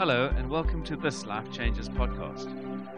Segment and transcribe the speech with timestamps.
[0.00, 2.48] Hello, and welcome to this Life Changes podcast.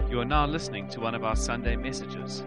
[0.08, 2.44] You are now listening to one of our Sunday messages.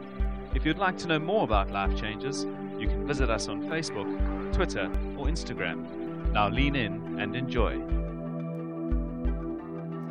[0.54, 2.46] If you'd like to know more about Life Changes,
[2.80, 4.08] you can visit us on Facebook,
[4.54, 4.86] Twitter,
[5.18, 6.32] or Instagram.
[6.32, 7.72] Now lean in and enjoy.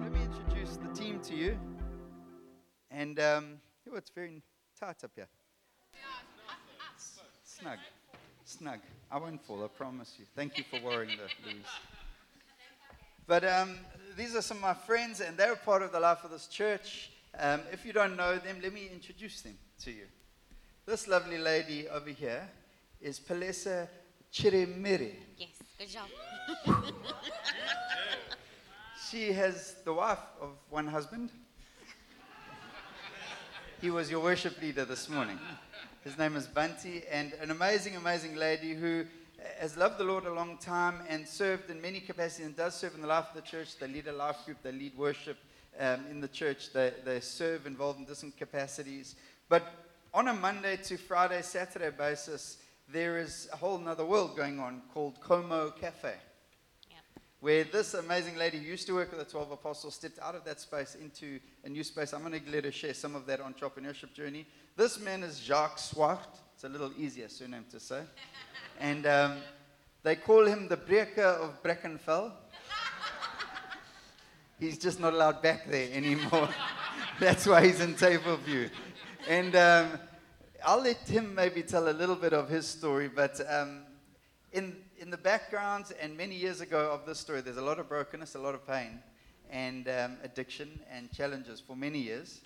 [0.02, 1.56] Let me introduce the team to you.
[2.90, 4.42] And um, oh, it's very
[4.78, 5.28] tight up here.
[7.46, 7.78] Snug.
[8.44, 8.80] Snug.
[9.10, 10.26] I won't fall, I promise you.
[10.36, 11.64] Thank you for worrying the Louise.
[13.26, 13.76] But um,
[14.16, 17.10] these are some of my friends, and they're part of the life of this church.
[17.38, 20.04] Um, if you don't know them, let me introduce them to you.
[20.86, 22.48] This lovely lady over here
[23.00, 23.88] is Palesa
[24.32, 25.14] Chiremere.
[25.38, 26.08] Yes, good job.
[29.10, 31.30] She has the wife of one husband.
[33.80, 35.38] He was your worship leader this morning.
[36.02, 39.04] His name is Bunty, and an amazing, amazing lady who
[39.58, 42.94] has loved the Lord a long time and served in many capacities and does serve
[42.94, 43.78] in the life of the church.
[43.78, 45.36] They lead a life group, they lead worship
[45.78, 49.16] um, in the church, they, they serve involved in different capacities.
[49.48, 49.64] But
[50.12, 54.82] on a Monday to Friday, Saturday basis, there is a whole other world going on
[54.92, 56.12] called Como Cafe
[56.90, 56.98] Yep.
[57.40, 60.44] where this amazing lady who used to work with the 12 apostles stepped out of
[60.44, 62.12] that space into a new space.
[62.12, 64.46] I'm going to let her share some of that entrepreneurship journey.
[64.76, 66.38] This man is Jacques Swart.
[66.64, 68.00] A little easier surname to say.
[68.80, 69.36] And um,
[70.02, 72.32] they call him the breaker of Brackenfell.
[74.58, 76.48] He's just not allowed back there anymore.
[77.20, 78.70] That's why he's in table view.
[79.28, 79.98] And um,
[80.64, 83.82] I'll let him maybe tell a little bit of his story, but um,
[84.52, 87.90] in, in the background and many years ago of this story, there's a lot of
[87.90, 89.00] brokenness, a lot of pain,
[89.50, 92.40] and um, addiction and challenges for many years.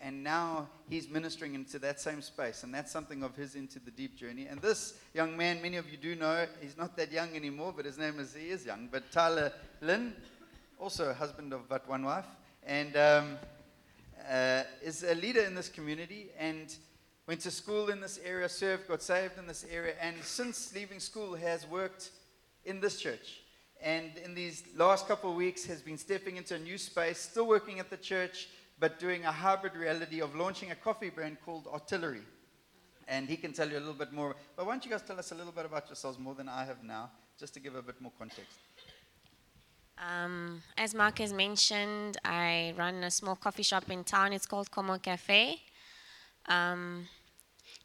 [0.00, 3.90] And now he's ministering into that same space, and that's something of his into the
[3.90, 4.46] deep journey.
[4.46, 7.86] And this young man, many of you do know, he's not that young anymore, but
[7.86, 10.12] his name is, he is young, but Tyler Lynn,
[10.78, 12.26] also husband of but one wife,
[12.66, 13.38] and um,
[14.30, 16.76] uh, is a leader in this community and
[17.26, 21.00] went to school in this area, served, got saved in this area, and since leaving
[21.00, 22.10] school has worked
[22.64, 23.40] in this church.
[23.82, 27.46] And in these last couple of weeks has been stepping into a new space, still
[27.46, 28.48] working at the church,
[28.78, 32.22] but doing a hybrid reality of launching a coffee brand called Artillery.
[33.06, 34.34] And he can tell you a little bit more.
[34.56, 36.64] But why don't you guys tell us a little bit about yourselves more than I
[36.64, 38.58] have now, just to give a bit more context.
[39.98, 44.32] Um, as Mark has mentioned, I run a small coffee shop in town.
[44.32, 45.60] It's called Como Cafe.
[46.46, 47.06] Um,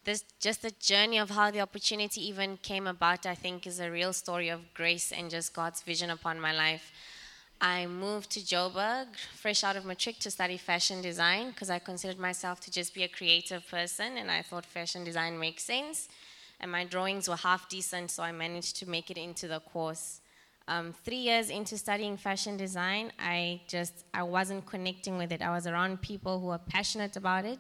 [0.05, 3.25] this just the journey of how the opportunity even came about.
[3.25, 6.91] I think is a real story of grace and just God's vision upon my life.
[7.61, 12.17] I moved to Joburg, fresh out of matric, to study fashion design because I considered
[12.17, 16.07] myself to just be a creative person, and I thought fashion design makes sense.
[16.61, 20.21] And my drawings were half decent, so I managed to make it into the course.
[20.69, 25.41] Um, three years into studying fashion design, I just I wasn't connecting with it.
[25.41, 27.59] I was around people who were passionate about it.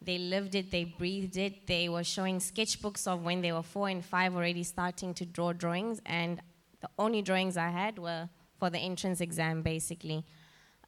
[0.00, 1.66] They lived it, they breathed it.
[1.66, 5.52] They were showing sketchbooks of when they were four and five, already starting to draw
[5.52, 6.40] drawings, and
[6.80, 10.24] the only drawings I had were for the entrance exam, basically.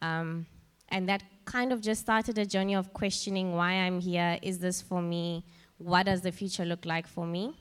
[0.02, 0.46] Um,
[0.90, 4.38] and that kind of just started a journey of questioning why I'm here.
[4.42, 5.44] Is this for me?
[5.78, 7.54] What does the future look like for me?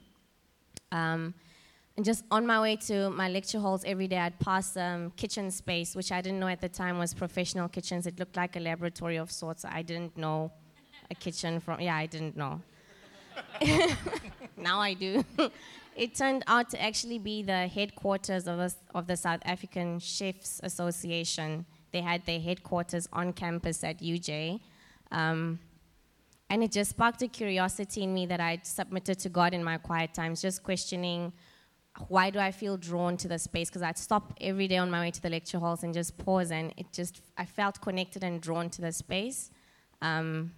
[0.92, 1.34] Um,
[1.98, 5.50] and just on my way to my lecture halls every day, I'd pass um, kitchen
[5.50, 8.06] space, which I didn't know at the time was professional kitchens.
[8.06, 9.66] It looked like a laboratory of sorts.
[9.66, 10.52] I didn't know
[11.10, 12.62] a kitchen from, yeah, I didn't know.
[14.58, 15.24] now I do.
[15.98, 20.62] it turned out to actually be the headquarters of, the of the South African Chefs
[20.64, 21.66] Association.
[21.92, 24.60] They had their headquarters on campus at UJ.
[25.12, 25.60] Um,
[26.50, 29.78] and it just sparked a curiosity in me that I submitted to God in my
[29.78, 31.34] quiet times, just questioning
[32.10, 33.70] why do I feel drawn to the space?
[33.70, 36.52] Because I'd stop every day on my way to the lecture halls and just pause,
[36.52, 39.50] and it just, I felt connected and drawn to the space.
[40.02, 40.52] Um,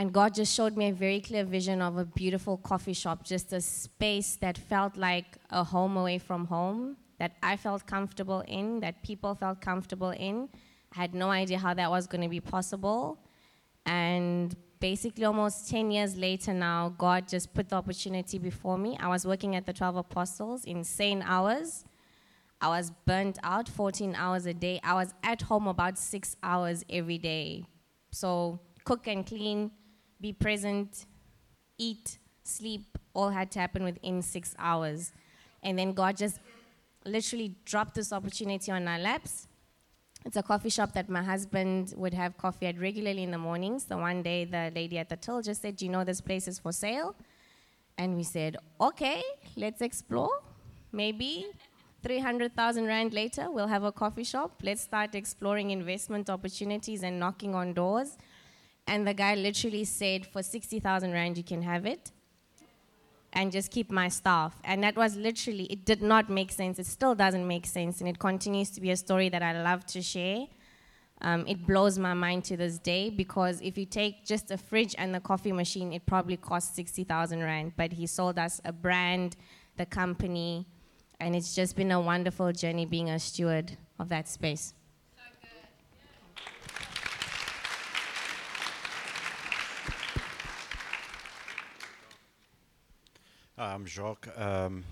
[0.00, 3.52] and God just showed me a very clear vision of a beautiful coffee shop, just
[3.52, 8.80] a space that felt like a home away from home, that I felt comfortable in,
[8.80, 10.48] that people felt comfortable in.
[10.96, 13.18] I had no idea how that was going to be possible.
[13.84, 18.96] And basically, almost 10 years later now, God just put the opportunity before me.
[18.98, 21.84] I was working at the 12 Apostles, insane hours.
[22.58, 24.80] I was burnt out 14 hours a day.
[24.82, 27.66] I was at home about six hours every day.
[28.12, 29.70] So, cook and clean,
[30.20, 31.06] be present,
[31.78, 35.12] eat, sleep, all had to happen within six hours.
[35.62, 36.38] And then God just
[37.04, 39.48] literally dropped this opportunity on our laps.
[40.24, 43.86] It's a coffee shop that my husband would have coffee at regularly in the mornings.
[43.88, 46.46] So one day, the lady at the till just said, Do you know this place
[46.46, 47.14] is for sale?
[47.96, 49.22] And we said, Okay,
[49.56, 50.30] let's explore.
[50.92, 51.46] Maybe
[52.02, 54.60] 300,000 Rand later, we'll have a coffee shop.
[54.62, 58.18] Let's start exploring investment opportunities and knocking on doors.
[58.86, 62.10] And the guy literally said, For 60,000 Rand, you can have it.
[63.32, 64.58] And just keep my staff.
[64.64, 66.78] And that was literally, it did not make sense.
[66.78, 68.00] It still doesn't make sense.
[68.00, 70.46] And it continues to be a story that I love to share.
[71.22, 74.94] Um, it blows my mind to this day because if you take just a fridge
[74.96, 77.72] and the coffee machine, it probably costs 60,000 Rand.
[77.76, 79.36] But he sold us a brand,
[79.76, 80.66] the company,
[81.20, 84.72] and it's just been a wonderful journey being a steward of that space.
[93.60, 94.26] I'm Jacques.
[94.38, 94.84] Um,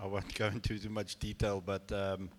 [0.00, 2.30] I won't go into too much detail, but um,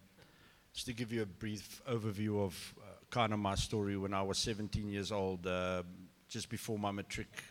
[0.74, 4.22] just to give you a brief overview of uh, kind of my story when I
[4.22, 5.84] was 17 years old, uh,
[6.30, 7.44] just before my matric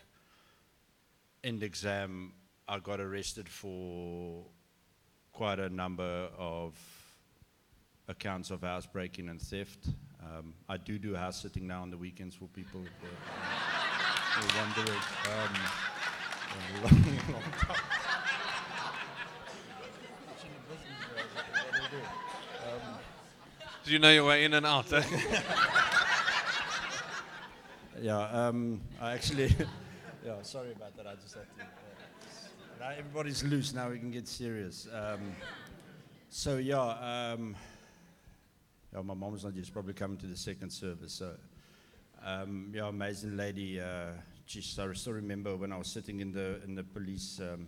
[1.43, 2.33] end exam,
[2.67, 4.43] I got arrested for
[5.31, 6.73] quite a number of
[8.07, 9.89] accounts of house breaking and theft.
[10.23, 14.97] Um, I do do house sitting now on the weekends for people who are wondering.
[14.97, 15.53] Um,
[16.83, 17.98] long, long
[23.89, 24.93] Do you know your way in and out?
[24.93, 25.01] eh?
[27.99, 29.47] Yeah, um, I actually,
[30.23, 31.07] yeah, sorry about that.
[31.07, 31.63] I just have to.
[31.63, 31.65] Uh,
[32.79, 33.73] now everybody's loose.
[33.73, 34.87] Now we can get serious.
[34.93, 35.33] Um,
[36.29, 36.77] so yeah,
[37.33, 37.55] um,
[38.93, 41.13] yeah, my mom's not just probably coming to the second service.
[41.13, 41.31] So
[42.23, 43.81] um, yeah, amazing lady.
[43.81, 44.11] Uh,
[44.45, 47.65] geez, I still remember when I was sitting in the in the police um,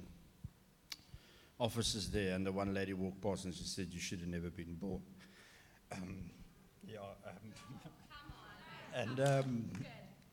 [1.59, 4.51] offices there, and the one lady walked past and she said, "You should have never
[4.51, 5.01] been born."
[5.91, 6.17] Um,
[6.87, 6.99] yeah.
[7.25, 7.53] Um,
[8.93, 9.71] and um,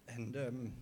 [0.08, 0.72] and um,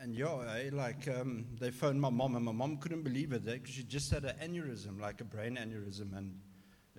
[0.00, 3.44] and yeah, eh, like um, they phoned my mom, and my mom couldn't believe it
[3.44, 6.34] because she just had an aneurysm, like a brain aneurysm, and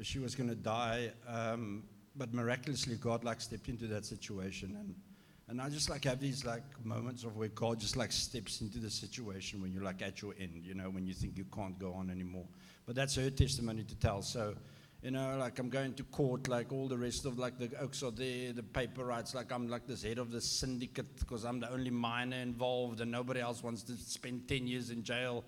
[0.04, 1.12] she was going to die.
[1.28, 1.84] Um,
[2.16, 4.96] but miraculously, God like stepped into that situation, and
[5.48, 8.78] and I just like have these like moments of where God just like steps into
[8.78, 11.78] the situation when you're like at your end, you know, when you think you can't
[11.78, 12.46] go on anymore.
[12.86, 14.22] But that's her testimony to tell.
[14.22, 14.56] So
[15.02, 18.04] you know, like I'm going to court, like all the rest of like the oaks
[18.04, 21.60] are there, the paper rights, like I'm like this head of the syndicate because I'm
[21.60, 25.44] the only minor involved and nobody else wants to spend 10 years in jail.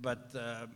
[0.00, 0.66] But uh,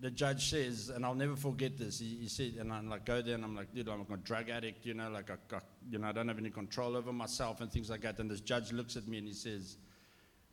[0.00, 3.22] the judge says, and I'll never forget this, he, he said, and I'm like, go
[3.22, 5.98] there and I'm like, dude, I'm a drug addict, you know, like, I, I, you
[5.98, 8.18] know, I don't have any control over myself and things like that.
[8.18, 9.76] And this judge looks at me and he says,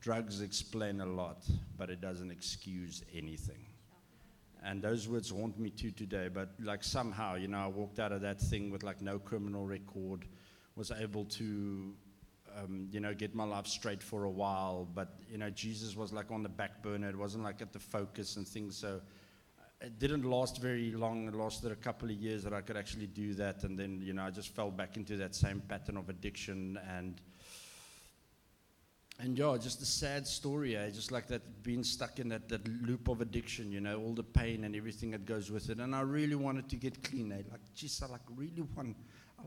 [0.02, 1.46] drugs explain a lot,
[1.78, 3.66] but it doesn't excuse anything.
[4.66, 6.28] And those words haunt me too today.
[6.28, 9.66] But like somehow, you know, I walked out of that thing with like no criminal
[9.66, 10.26] record,
[10.76, 11.94] was able to,
[12.58, 14.88] um, you know, get my life straight for a while.
[14.92, 17.10] But you know, Jesus was like on the back burner.
[17.10, 18.76] It wasn't like at the focus and things.
[18.76, 19.02] So
[19.82, 21.28] it didn't last very long.
[21.28, 23.64] It lasted a couple of years that I could actually do that.
[23.64, 27.22] And then, you know, I just fell back into that same pattern of addiction and
[29.20, 30.90] and yeah, just a sad story, eh?
[30.90, 34.24] just like that being stuck in that, that loop of addiction, you know, all the
[34.24, 35.80] pain and everything that goes with it.
[35.80, 37.44] And I really wanted to get clean, eh?
[37.50, 38.98] like, geez, I like really want.
[39.40, 39.44] I,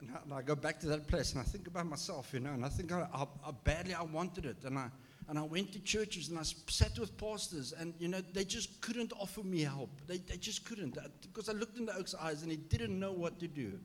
[0.00, 2.40] and, I, and I go back to that place and I think about myself, you
[2.40, 3.28] know, and I think how,
[3.64, 4.58] badly I wanted it.
[4.64, 4.88] And I,
[5.28, 8.80] and I went to churches and I sat with pastors, and you know, they just
[8.82, 9.88] couldn't offer me help.
[10.06, 10.98] They, they just couldn't.
[11.22, 13.78] Because I looked in the oak's eyes and he didn't know what to do.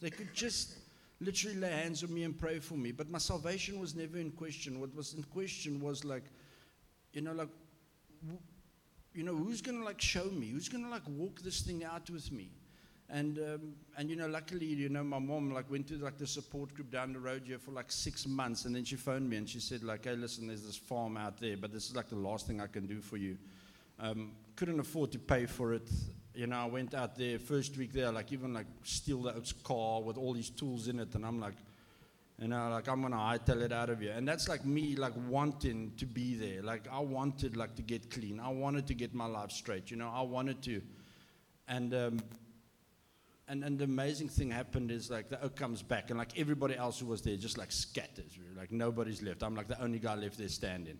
[0.00, 0.74] They could just
[1.20, 2.92] literally lay hands on me and pray for me.
[2.92, 4.80] But my salvation was never in question.
[4.80, 6.24] What was in question was like,
[7.12, 7.48] you know, like,
[9.14, 10.48] you know, who's to like show me?
[10.48, 12.50] Who's to like walk this thing out with me?
[13.12, 16.26] And um, and you know, luckily, you know, my mom like went to like the
[16.26, 19.36] support group down the road here for like six months, and then she phoned me
[19.36, 22.08] and she said like, hey, listen, there's this farm out there, but this is like
[22.08, 23.36] the last thing I can do for you.
[23.98, 25.90] Um, couldn't afford to pay for it
[26.34, 30.00] you know, I went out there first week there, like even like steal that car
[30.02, 31.54] with all these tools in it, and I'm like,
[32.38, 35.12] you know, like I'm gonna hightail it out of here, and that's like me like
[35.28, 36.62] wanting to be there.
[36.62, 38.40] Like I wanted like to get clean.
[38.40, 39.90] I wanted to get my life straight.
[39.90, 40.80] You know, I wanted to,
[41.68, 42.20] and um,
[43.48, 46.76] and and the amazing thing happened is like the oak comes back, and like everybody
[46.76, 48.38] else who was there just like scatters.
[48.56, 49.42] Like nobody's left.
[49.42, 50.98] I'm like the only guy left there standing.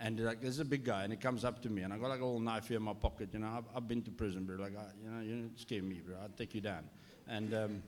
[0.00, 2.08] And like, there's a big guy, and he comes up to me, and I got
[2.08, 3.30] like a little knife here in my pocket.
[3.32, 4.56] You know, I've, I've been to prison, bro.
[4.56, 6.14] Like, I, you know, you don't scare me, bro.
[6.22, 6.84] I'll take you down.
[7.26, 7.82] And um,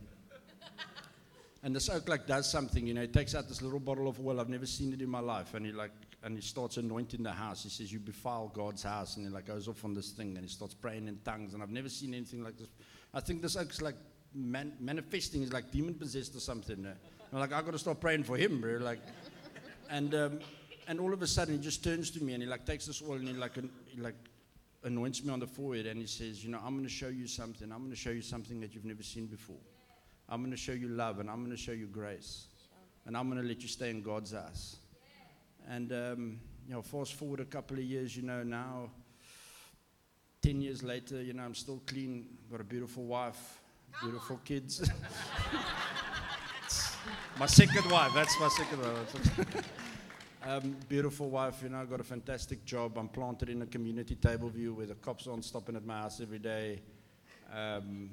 [1.62, 2.85] and this oak like does something.
[2.85, 4.40] You know, he takes out this little bottle of oil.
[4.40, 5.93] I've never seen it in my life, and he like
[6.25, 7.62] and he starts anointing the house.
[7.62, 10.45] He says, "You defile God's house," and he like goes off on this thing, and
[10.45, 11.55] he starts praying in tongues.
[11.55, 12.69] And I've never seen anything like this.
[13.14, 13.97] I think this oak's like
[14.35, 15.43] man, manifesting.
[15.43, 16.88] He's like demon possessed or something.
[17.33, 18.79] Like I got to stop praying for him, bro.
[18.79, 18.99] Like,
[19.88, 20.12] and.
[20.12, 20.40] Um,
[20.90, 23.00] and all of a sudden he just turns to me and he like takes this
[23.00, 23.54] oil and he like
[23.87, 24.16] he like
[24.82, 27.28] anoints me on the forehead and he says, You know, I'm going to show you
[27.28, 27.70] something.
[27.70, 29.62] I'm going to show you something that you've never seen before.
[30.28, 32.49] I'm going to show you love and I'm going to show you grace.
[33.06, 34.78] And I'm going to let you stay in God's house.
[35.68, 38.90] And, um, you know, fast forward a couple of years, you know, now,
[40.42, 43.61] 10 years later, you know, I'm still clean, got a beautiful wife,
[44.02, 44.90] beautiful kids.
[47.38, 49.87] my second wife, that's my second wife.
[50.42, 52.97] Um, beautiful wife, you know, got a fantastic job.
[52.97, 56.23] I'm planted in a community table view where the cops aren't stopping at my house
[56.23, 56.80] every day.
[57.54, 58.09] Um,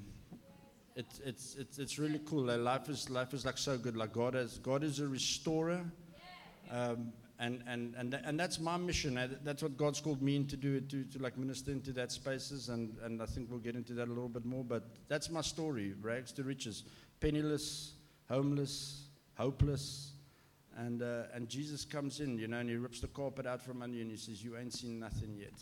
[0.93, 2.43] it's, it's, it's, it's really cool.
[2.43, 3.95] Life is life is like so good.
[3.95, 5.85] Like God is God is a restorer,
[6.69, 9.39] um, and and and th- and that's my mission.
[9.43, 12.97] That's what God's called me to do to to like minister into that spaces, and
[13.03, 14.65] and I think we'll get into that a little bit more.
[14.65, 16.83] But that's my story: rags to riches,
[17.21, 17.93] penniless,
[18.27, 19.03] homeless,
[19.35, 20.11] hopeless.
[20.77, 23.81] And, uh, and Jesus comes in, you know, and he rips the carpet out from
[23.81, 25.53] under you and he says, You ain't seen nothing yet.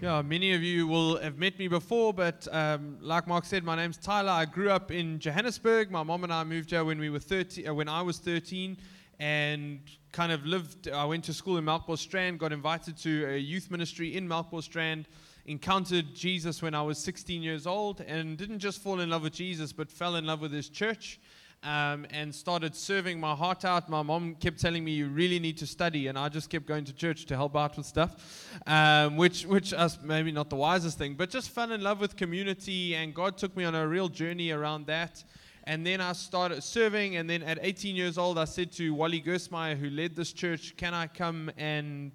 [0.00, 3.76] Yeah, many of you will have met me before, but um, like Mark said, my
[3.76, 4.32] name's Tyler.
[4.32, 5.92] I grew up in Johannesburg.
[5.92, 8.78] My mom and I moved here when we were 13, uh, when I was 13,
[9.20, 9.80] and
[10.10, 10.88] kind of lived.
[10.88, 14.64] I went to school in Melkbos Strand, got invited to a youth ministry in Melkbos
[14.64, 15.06] Strand,
[15.46, 19.32] encountered Jesus when I was 16 years old, and didn't just fall in love with
[19.32, 21.20] Jesus, but fell in love with his church
[21.62, 23.88] um, and started serving my heart out.
[23.88, 26.84] My mom kept telling me, "You really need to study," and I just kept going
[26.84, 30.98] to church to help out with stuff, um, which which is maybe not the wisest
[30.98, 34.08] thing, but just fell in love with community, and God took me on a real
[34.08, 35.24] journey around that.
[35.64, 39.22] And then I started serving, and then at 18 years old, I said to Wally
[39.22, 42.10] Gersmeyer, who led this church, "Can I come and?"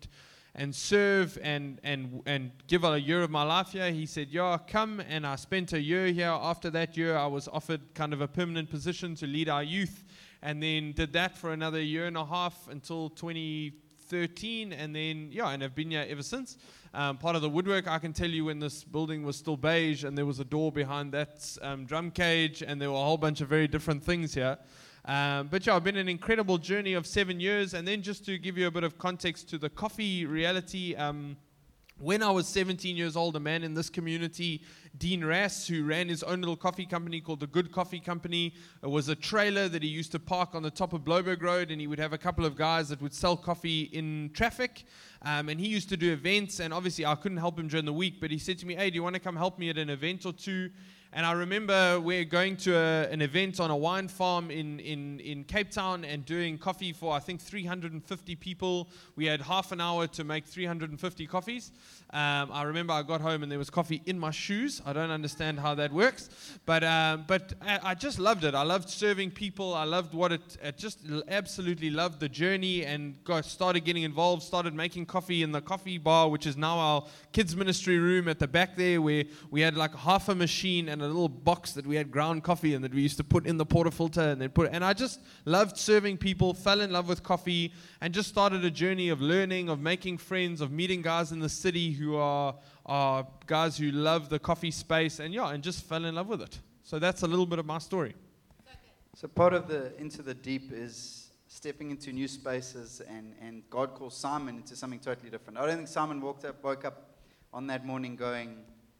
[0.58, 3.92] And serve and, and, and give a year of my life here.
[3.92, 5.00] He said, Yeah, come.
[5.08, 6.30] And I spent a year here.
[6.30, 10.04] After that year, I was offered kind of a permanent position to lead our youth.
[10.42, 14.74] And then did that for another year and a half until 2013.
[14.74, 16.58] And then, yeah, and I've been here ever since.
[16.94, 20.04] Um, part of the woodwork, I can tell you when this building was still beige
[20.04, 23.18] and there was a door behind that um, drum cage, and there were a whole
[23.18, 24.58] bunch of very different things here.
[25.08, 27.74] Um, but yeah, I've been an incredible journey of seven years.
[27.74, 31.38] And then just to give you a bit of context to the coffee reality, um,
[32.00, 34.62] when I was 17 years old, a man in this community,
[34.98, 38.90] Dean Rass, who ran his own little coffee company called the Good Coffee Company, it
[38.90, 41.82] was a trailer that he used to park on the top of Blouberg Road, and
[41.82, 44.84] he would have a couple of guys that would sell coffee in traffic.
[45.24, 47.94] Um, and he used to do events, and obviously I couldn't help him during the
[47.94, 49.78] week, but he said to me, Hey, do you want to come help me at
[49.78, 50.70] an event or two?
[51.14, 55.20] And I remember we're going to a, an event on a wine farm in, in,
[55.22, 58.90] in Cape Town and doing coffee for, I think, 350 people.
[59.16, 61.72] We had half an hour to make 350 coffees.
[62.12, 64.82] Um, I remember I got home and there was coffee in my shoes.
[64.86, 66.30] I don't understand how that works.
[66.66, 68.56] But, um, but I, I just loved it.
[68.56, 69.74] I loved serving people.
[69.74, 74.44] I loved what it, it just absolutely loved the journey and got started getting involved,
[74.44, 78.40] started making coffee in the coffee bar, which is now our kids' ministry room at
[78.40, 81.86] the back there, where we had like half a machine and a little box that
[81.86, 84.50] we had ground coffee in that we used to put in the portafilter and then
[84.50, 84.70] put.
[84.72, 88.72] And I just loved serving people, fell in love with coffee, and just started a
[88.72, 93.28] journey of learning, of making friends, of meeting guys in the city who are are
[93.46, 96.60] guys who love the coffee space, and yeah, and just fell in love with it.
[96.84, 98.16] So that's a little bit of my story.
[99.14, 103.96] So part of the into the deep is stepping into new spaces, and, and God
[103.96, 105.58] calls Simon into something totally different.
[105.58, 107.18] I don't think Simon woke up woke up
[107.52, 108.58] on that morning going,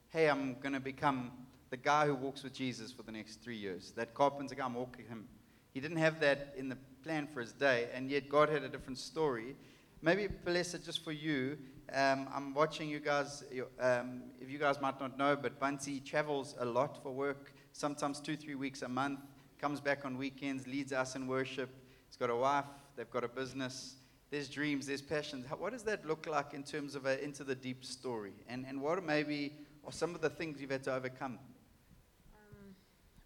[0.10, 1.32] "Hey, I'm going to become
[1.70, 3.92] the guy who walks with Jesus for the next three years.
[3.92, 5.28] That carpenter guy, I'm walking him."
[5.74, 8.68] He didn't have that in the plan for his day, and yet God had a
[8.68, 9.56] different story.
[10.02, 11.58] Maybe, Palesa, just for you,
[11.94, 13.46] um, I'm watching you guys.
[13.80, 18.20] Um, if you guys might not know, but Bunty travels a lot for work, sometimes
[18.20, 19.22] two, three weeks a month,
[19.58, 21.70] comes back on weekends, leads us in worship.
[22.10, 22.66] He's got a wife,
[22.98, 23.96] they've got a business.
[24.30, 25.46] There's dreams, there's passions.
[25.50, 28.34] How, what does that look like in terms of a into the deep story?
[28.50, 29.54] And, and what maybe
[29.86, 31.40] are some of the things you've had to overcome?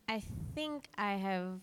[0.07, 0.21] I
[0.53, 1.61] think I have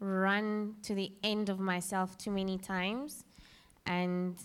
[0.00, 3.24] run to the end of myself too many times,
[3.86, 4.36] and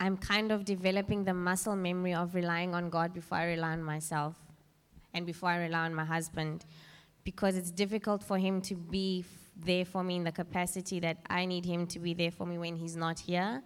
[0.00, 3.82] I'm kind of developing the muscle memory of relying on God before I rely on
[3.82, 4.36] myself
[5.14, 6.64] and before I rely on my husband
[7.22, 11.18] because it's difficult for him to be f- there for me in the capacity that
[11.28, 13.62] I need him to be there for me when he's not here.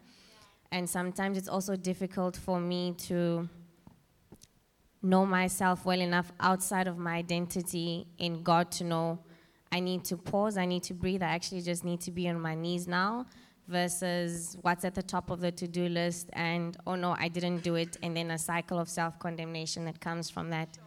[0.72, 3.48] And sometimes it's also difficult for me to
[5.02, 9.20] know myself well enough outside of my identity in God to know
[9.74, 12.40] I need to pause, I need to breathe, I actually just need to be on
[12.40, 13.26] my knees now
[13.66, 17.64] versus what's at the top of the to do list and oh no, I didn't
[17.64, 20.78] do it, and then a cycle of self condemnation that comes from that.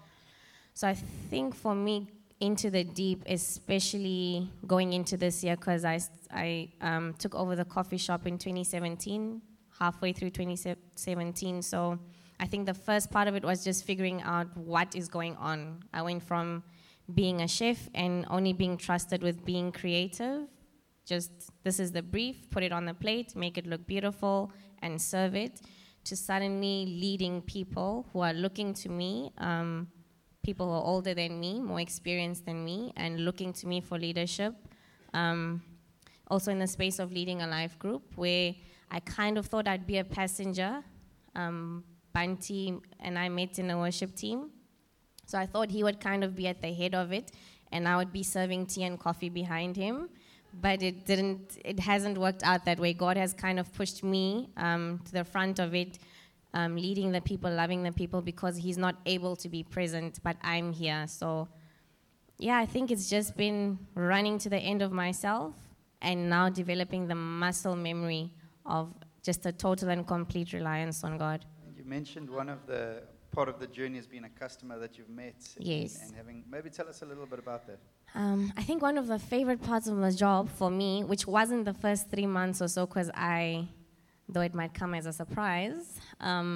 [0.74, 2.08] So I think for me,
[2.40, 7.98] into the deep, especially going into this year, because I um, took over the coffee
[7.98, 9.42] shop in 2017,
[9.80, 11.62] halfway through 2017.
[11.62, 12.00] So
[12.40, 15.84] I think the first part of it was just figuring out what is going on.
[15.94, 16.64] I went from
[17.14, 20.48] being a chef and only being trusted with being creative.
[21.06, 21.32] Just
[21.64, 25.36] this is the brief, put it on the plate, make it look beautiful, and serve
[25.36, 25.62] it.
[26.06, 29.88] To suddenly leading people who are looking to me, um,
[30.44, 33.98] people who are older than me, more experienced than me, and looking to me for
[33.98, 34.54] leadership.
[35.14, 35.62] Um,
[36.30, 38.54] also, in the space of leading a life group, where
[38.92, 40.84] I kind of thought I'd be a passenger.
[41.36, 41.84] Um,
[42.14, 44.50] Banti and I met in a worship team.
[45.28, 47.34] So I thought he would kind of be at the head of it,
[47.74, 50.10] and I would be serving tea and coffee behind him.
[50.62, 51.60] But it didn't.
[51.66, 52.94] It hasn't worked out that way.
[52.94, 56.00] God has kind of pushed me um, to the front of it,
[56.54, 60.38] um, leading the people, loving the people, because He's not able to be present, but
[60.42, 61.06] I'm here.
[61.08, 61.50] So,
[62.40, 65.54] yeah, I think it's just been running to the end of myself,
[66.02, 68.32] and now developing the muscle memory
[68.66, 71.44] of just a total and complete reliance on God.
[71.78, 73.04] You mentioned one of the
[73.38, 75.36] part of the journey has been a customer that you've met.
[75.58, 75.66] and-
[76.06, 77.80] And having maybe tell us a little bit about that.
[78.16, 81.64] Um, I think one of the favorite parts of the job for me, which wasn't
[81.72, 83.68] the first three months or so, because I,
[84.28, 86.50] though it might come as a surprise, um,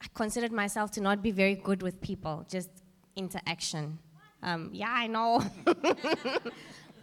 [0.00, 2.70] I considered myself to not be very good with people, just
[3.16, 3.98] interaction.
[4.48, 5.32] Um, yeah, I know.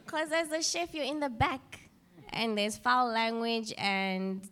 [0.06, 1.66] Because as a chef, you're in the back,
[2.30, 4.48] and there's foul language, and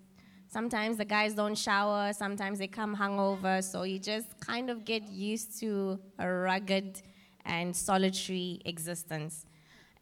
[0.56, 5.04] sometimes the guys don't shower, sometimes they come hungover, so you just kind of get
[5.32, 7.02] used to a rugged
[7.46, 9.46] and solitary existence.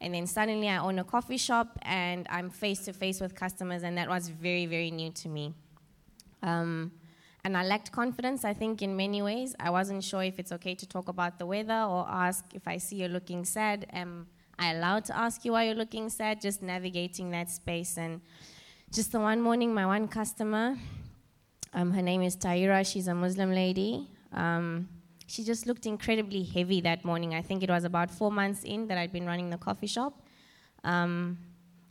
[0.00, 3.82] And then suddenly I own a coffee shop and I'm face to face with customers,
[3.82, 5.54] and that was very, very new to me.
[6.44, 6.92] Um,
[7.44, 9.56] and I lacked confidence, I think, in many ways.
[9.58, 12.76] I wasn't sure if it's okay to talk about the weather or ask if I
[12.76, 13.86] see you looking sad.
[13.92, 16.40] Am I allowed to ask you why you're looking sad?
[16.40, 17.98] Just navigating that space.
[17.98, 18.20] And
[18.94, 20.78] just the one morning, my one customer,
[21.72, 24.08] um, her name is Taira, she's a Muslim lady.
[24.32, 24.88] Um,
[25.26, 27.34] she just looked incredibly heavy that morning.
[27.34, 30.22] I think it was about four months in that I'd been running the coffee shop.
[30.84, 31.38] Um,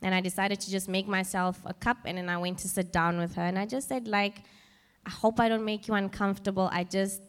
[0.00, 2.90] and I decided to just make myself a cup, and then I went to sit
[2.90, 3.42] down with her.
[3.42, 4.38] And I just said, like,
[5.04, 6.70] I hope I don't make you uncomfortable.
[6.72, 7.20] I just,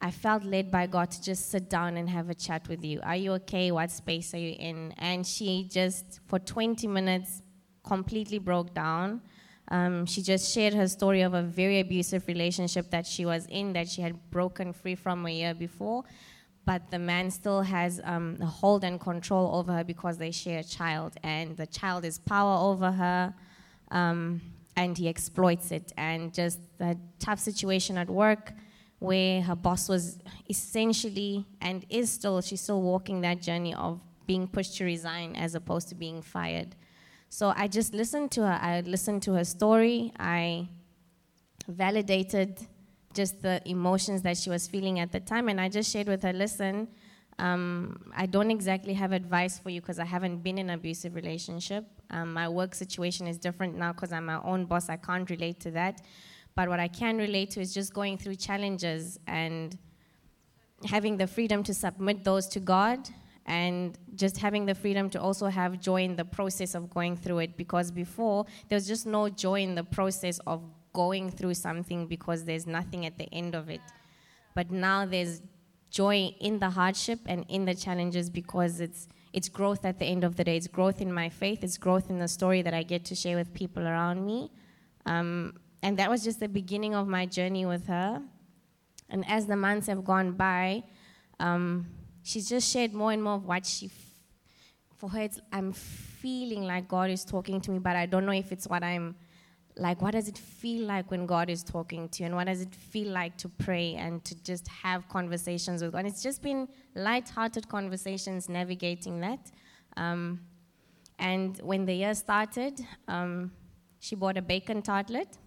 [0.00, 3.00] I felt led by God to just sit down and have a chat with you.
[3.02, 3.72] Are you okay?
[3.72, 4.92] What space are you in?
[4.98, 7.41] And she just, for 20 minutes,
[7.82, 9.20] completely broke down.
[9.68, 13.72] Um, she just shared her story of a very abusive relationship that she was in,
[13.72, 16.04] that she had broken free from a year before.
[16.64, 20.60] But the man still has um, a hold and control over her because they share
[20.60, 23.34] a child, and the child is power over her,
[23.90, 24.40] um,
[24.76, 25.92] and he exploits it.
[25.96, 28.52] And just the tough situation at work,
[29.00, 30.18] where her boss was
[30.48, 35.56] essentially and is still, she's still walking that journey of being pushed to resign as
[35.56, 36.76] opposed to being fired.
[37.32, 38.58] So I just listened to her.
[38.60, 40.12] I listened to her story.
[40.18, 40.68] I
[41.66, 42.60] validated
[43.14, 46.22] just the emotions that she was feeling at the time, and I just shared with
[46.24, 46.88] her, listen,
[47.38, 51.14] um, I don't exactly have advice for you because I haven't been in an abusive
[51.14, 51.86] relationship.
[52.10, 54.90] Um, my work situation is different now because I'm my own boss.
[54.90, 56.02] I can't relate to that.
[56.54, 59.78] But what I can relate to is just going through challenges and
[60.84, 63.08] having the freedom to submit those to God
[63.46, 67.38] and just having the freedom to also have joy in the process of going through
[67.38, 67.56] it.
[67.56, 72.44] Because before there was just no joy in the process of going through something because
[72.44, 73.80] there's nothing at the end of it.
[74.54, 75.42] But now there's
[75.90, 80.24] joy in the hardship and in the challenges because it's it's growth at the end
[80.24, 80.58] of the day.
[80.58, 81.64] It's growth in my faith.
[81.64, 84.50] It's growth in the story that i get to share with people around me.
[85.06, 88.22] Um, and that was just the beginning of my journey with her.
[89.08, 90.84] And as the months have gone by
[91.40, 91.86] um,
[92.22, 93.90] she's just shared more and more of what she
[94.96, 98.52] for her i'm feeling like god is talking to me but i don't know if
[98.52, 99.14] it's what i'm
[99.76, 102.26] like what does it feel like when god is talking to you?
[102.26, 105.98] And what does it feel like to pray and to just have conversations with god?
[105.98, 109.50] And it's just been light-hearted conversations navigating that.
[109.96, 110.40] Um,
[111.18, 113.50] and when the year started um,
[114.00, 115.38] she bought a bacon tartlet.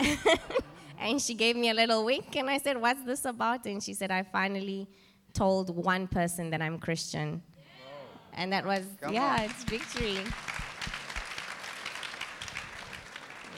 [0.98, 3.66] And she gave me a little wink and i said what's this about?
[3.66, 4.88] And she said i finally
[5.32, 7.42] told one person that i'm christian
[8.34, 9.44] and that was Come yeah on.
[9.50, 10.18] it's victory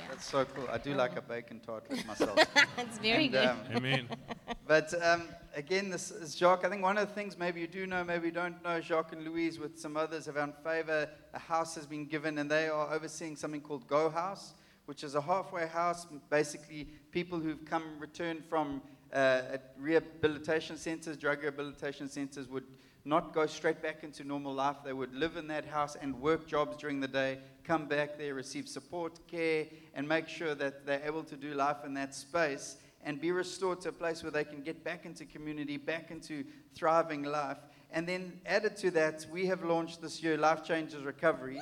[0.09, 0.69] That's so cool.
[0.71, 2.39] I do like a bacon tartlet myself.
[2.79, 4.09] it's very And, good um, Amen.
[4.67, 6.65] But um, again, this is Jacques.
[6.65, 9.13] I think one of the things maybe you do know, maybe you don't know, Jacques
[9.13, 11.11] and Louise with some others have found favor.
[11.35, 14.55] A house has been given, and they are overseeing something called Go House,
[14.87, 16.07] which is a halfway house.
[16.31, 18.81] Basically, people who've come returned from
[19.13, 22.65] uh, rehabilitation centers, drug rehabilitation centers, would
[23.05, 24.77] not go straight back into normal life.
[24.85, 28.35] They would live in that house and work jobs during the day, come back there,
[28.35, 32.77] receive support, care, and make sure that they're able to do life in that space
[33.05, 36.45] and be restored to a place where they can get back into community, back into
[36.75, 37.59] thriving life.
[37.93, 41.61] And then added to that, we have launched this year Life Changes Recovery.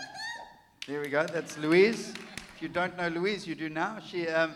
[0.87, 1.26] There we go.
[1.26, 2.14] That's Louise.
[2.57, 3.98] If you don't know Louise, you do now.
[3.98, 4.55] She, um,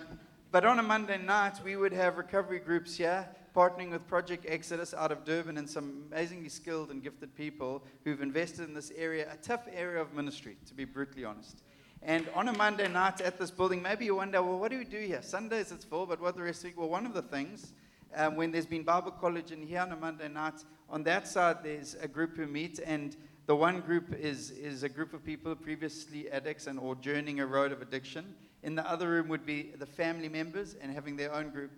[0.57, 4.95] but on a Monday night, we would have recovery groups here partnering with Project Exodus
[4.95, 9.31] out of Durban and some amazingly skilled and gifted people who've invested in this area,
[9.31, 11.62] a tough area of ministry, to be brutally honest.
[12.01, 14.87] And on a Monday night at this building, maybe you wonder, well, what do we
[14.87, 15.21] do here?
[15.21, 16.79] Sundays it's full, but what the rest of the week?
[16.79, 17.75] Well, one of the things,
[18.14, 21.59] um, when there's been Bible college in here on a Monday night, on that side
[21.64, 23.14] there's a group who meet, and
[23.45, 27.47] the one group is, is a group of people previously addicts and or journeying a
[27.47, 28.35] road of addiction.
[28.66, 31.70] In the other room would be the family members and having their own group.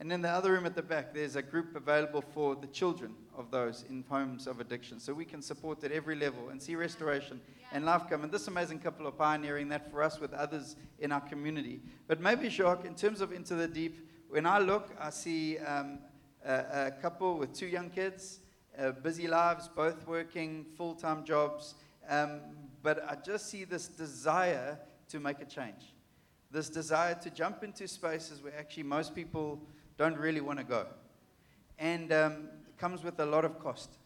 [0.00, 3.14] And in the other room at the back, there's a group available for the children
[3.38, 4.98] of those in homes of addiction.
[4.98, 8.24] So we can support at every level and see restoration and life come.
[8.24, 11.80] And this amazing couple are pioneering that for us with others in our community.
[12.08, 16.00] But maybe, Jacques, in terms of Into the Deep, when I look, I see um,
[16.44, 18.40] a, a, couple with two young kids,
[18.76, 21.76] uh, busy lives, both working full time jobs.
[22.08, 22.40] Um,
[22.82, 25.91] but I just see this desire to make a change.
[26.52, 29.58] This desire to jump into spaces where actually most people
[29.96, 30.86] don't really want to go.
[31.78, 33.96] And um, comes with a lot of cost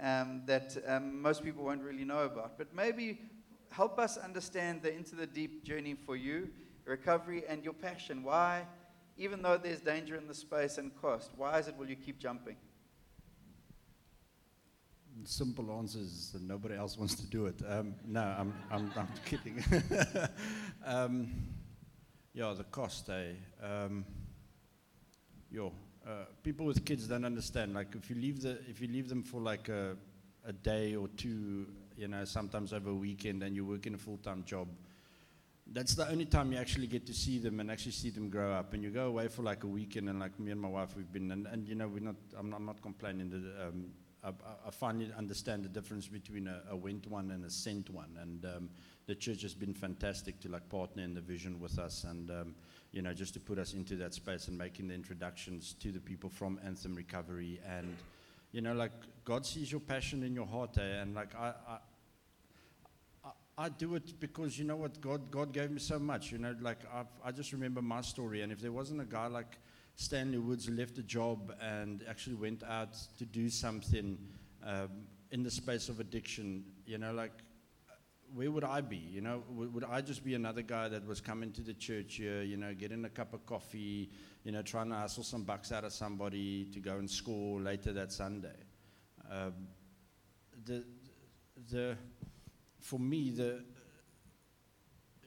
[0.00, 2.58] um, that um, most people won't really know about.
[2.58, 3.18] But maybe
[3.70, 6.50] help us understand the into the deep journey for you,
[6.84, 8.22] recovery, and your passion.
[8.22, 8.66] Why,
[9.16, 12.18] even though there's danger in the space and cost, why is it will you keep
[12.18, 12.56] jumping?
[15.24, 17.62] Simple answer is that nobody else wants to do it.
[17.66, 19.64] Um, no, I'm, I'm, I'm kidding.
[20.84, 21.32] um,
[22.36, 23.32] yeah, the cost, eh?
[23.62, 24.04] Um,
[25.50, 25.72] yo,
[26.06, 27.72] uh, people with kids don't understand.
[27.72, 29.96] Like if you leave the if you leave them for like a,
[30.46, 33.98] a day or two, you know, sometimes over a weekend, and you work in a
[33.98, 34.68] full time job.
[35.72, 38.52] That's the only time you actually get to see them and actually see them grow
[38.52, 38.74] up.
[38.74, 41.10] And you go away for like a weekend, and like me and my wife, we've
[41.10, 42.16] been, and, and you know, we're not.
[42.38, 43.30] I'm not, I'm not complaining.
[43.30, 43.86] That, um,
[44.22, 44.28] I,
[44.66, 48.44] I, finally understand the difference between a, a went one and a sent one, and
[48.44, 48.68] um,
[49.06, 52.54] the church has been fantastic to like partner in the vision with us, and um,
[52.92, 56.00] you know, just to put us into that space and making the introductions to the
[56.00, 57.60] people from Anthem Recovery.
[57.68, 57.94] And,
[58.52, 58.92] you know, like
[59.24, 61.02] God sees your passion in your heart, eh?
[61.02, 61.78] and like I, I
[63.58, 66.30] I do it because you know what God God gave me so much.
[66.30, 69.28] You know, like I've, i just remember my story, and if there wasn't a guy
[69.28, 69.58] like
[69.94, 74.18] Stanley Woods who left a job and actually went out to do something
[74.64, 74.88] um,
[75.30, 77.32] in the space of addiction, you know, like
[78.34, 78.96] where would I be?
[78.96, 82.16] You know, would, would, I just be another guy that was coming to the church
[82.16, 84.10] here, you know, getting a cup of coffee,
[84.44, 87.92] you know, trying to hustle some bucks out of somebody to go and score later
[87.92, 88.56] that Sunday?
[89.30, 89.52] Um,
[90.64, 90.84] the,
[91.70, 91.96] the,
[92.80, 93.64] for me, the,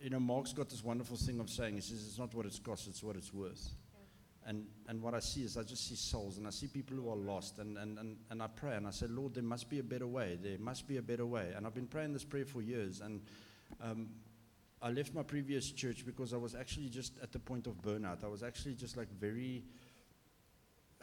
[0.01, 2.59] you know, Mark's got this wonderful thing of saying, he says, it's not what it's
[2.59, 3.69] cost, it's what it's worth.
[4.45, 7.09] And, and what I see is I just see souls and I see people who
[7.09, 7.59] are lost.
[7.59, 10.07] And, and, and, and I pray and I say, Lord, there must be a better
[10.07, 10.37] way.
[10.41, 11.51] There must be a better way.
[11.55, 13.01] And I've been praying this prayer for years.
[13.01, 13.21] And
[13.81, 14.09] um,
[14.81, 18.23] I left my previous church because I was actually just at the point of burnout.
[18.23, 19.63] I was actually just like very,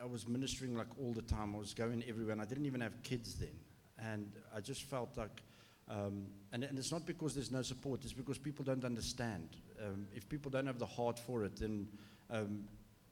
[0.00, 1.54] I was ministering like all the time.
[1.54, 2.32] I was going everywhere.
[2.32, 3.56] And I didn't even have kids then.
[3.98, 5.42] And I just felt like,
[5.88, 9.50] um, and, and, it's not because there's no support, it's because people don't understand.
[9.80, 11.86] Um, if people don't have the heart for it, then
[12.28, 12.64] um,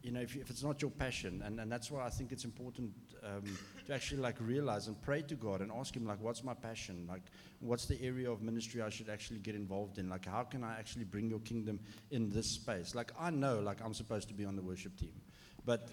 [0.05, 2.45] you know, if, if, it's not your passion, and, and that's why I think it's
[2.45, 2.93] important
[3.25, 3.43] um,
[3.87, 7.07] to actually like realize and pray to God and ask Him, like, what's my passion?
[7.09, 7.23] Like,
[7.61, 10.11] what's the area of ministry I should actually get involved in?
[10.11, 12.95] Like, how can I actually bring your kingdom in this space?
[12.95, 15.15] Like, I know, like, I'm supposed to be on the worship team,
[15.65, 15.89] but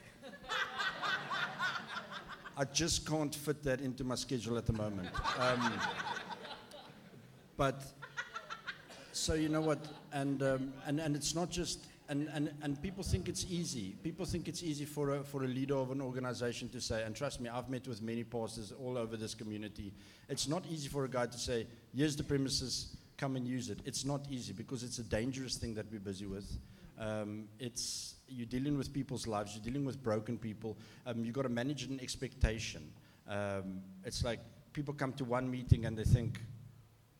[2.58, 5.08] I just can't fit that into my schedule at the moment.
[5.39, 5.74] Um,
[7.56, 7.82] but
[9.13, 9.80] so you know what,
[10.12, 13.95] and um, and and it's not just and, and, and people think it's easy.
[14.04, 17.15] People think it's easy for a, for a leader of an organization to say, and
[17.15, 19.93] trust me, I've met with many pastors all over this community.
[20.28, 23.80] It's not easy for a guy to say, here's the premises, come and use it.
[23.86, 26.52] It's not easy because it's a dangerous thing that we're busy with.
[27.00, 30.78] Um, it's, you're dealing with people's lives, you're dealing with broken people.
[31.06, 32.91] Um, you've got to manage an expectation.
[33.26, 34.41] Um, it's like
[34.74, 36.41] people come to one meeting and they think,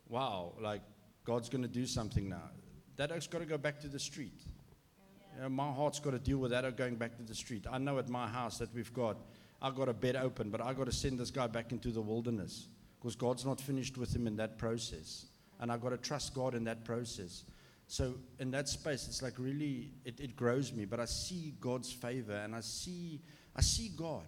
[0.10, 0.82] wow, like
[1.24, 2.50] God's going to do something now.
[2.98, 4.42] That has got to go back to the street.
[5.42, 7.66] Know, my heart's got to deal with that of going back to the street.
[7.70, 9.18] I know at my house that we've got,
[9.60, 12.02] I've got a bed open, but I've got to send this guy back into the
[12.02, 12.68] wilderness
[13.00, 15.26] because God's not finished with him in that process.
[15.60, 17.44] And I've got to trust God in that process.
[17.88, 20.86] So in that space, it's like really, it, it grows me.
[20.86, 23.20] But I see God's favor and I see,
[23.56, 24.26] I see God.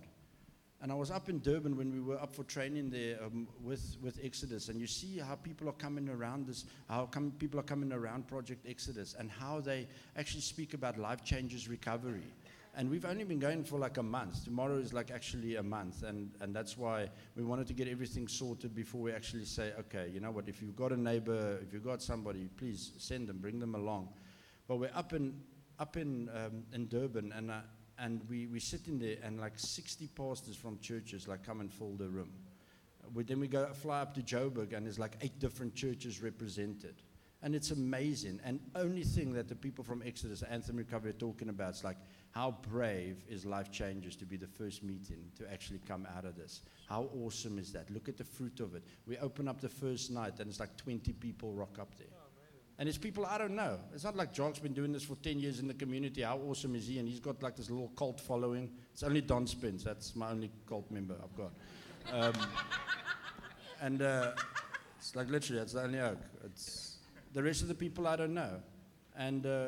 [0.84, 3.96] And I was up in Durban when we were up for training there um, with,
[4.02, 7.64] with Exodus, and you see how people are coming around this, how come people are
[7.64, 12.26] coming around Project Exodus, and how they actually speak about life changes recovery.
[12.76, 14.44] And we've only been going for like a month.
[14.44, 18.28] Tomorrow is like actually a month, and, and that's why we wanted to get everything
[18.28, 21.72] sorted before we actually say, okay, you know what, if you've got a neighbor, if
[21.72, 24.10] you've got somebody, please send them, bring them along.
[24.68, 25.34] But we're up in,
[25.80, 27.60] up in, um, in Durban, and uh,
[28.04, 31.72] and we, we sit in there and like 60 pastors from churches like come and
[31.72, 32.32] fill the room.
[33.14, 36.96] We, then we go fly up to joburg and there's like eight different churches represented.
[37.42, 38.42] And it's amazing.
[38.44, 41.98] And only thing that the people from exodus anthem recovery are talking about is like
[42.32, 46.36] how brave is life changes to be the first meeting to actually come out of
[46.36, 46.62] this?
[46.90, 47.90] How awesome is that?
[47.90, 48.84] Look at the fruit of it.
[49.08, 52.13] We open up the first night and it's like 20 people rock up there
[52.84, 53.80] and it's people I don't know.
[53.94, 56.22] It's not like John's been doing this for 10 years in the community.
[56.22, 57.00] How awesome is he?
[57.00, 58.70] And he's got like this little cult following.
[58.92, 59.86] It's only Don Spence.
[59.86, 61.54] That's my only cult member I've got.
[62.12, 62.34] Um,
[63.82, 64.32] and uh,
[65.00, 66.18] it's like literally, that's the only oak.
[66.44, 66.98] It's
[67.32, 68.60] the rest of the people I don't know.
[69.16, 69.68] And, uh,